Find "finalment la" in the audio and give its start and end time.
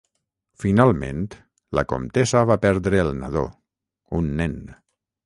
0.63-1.83